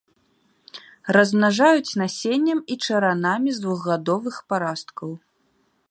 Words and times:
Размнажаюць 1.17 1.97
насеннем 2.03 2.59
і 2.75 2.79
чаранамі 2.87 3.49
з 3.59 3.67
двухгадовых 3.67 4.35
парасткаў. 4.53 5.09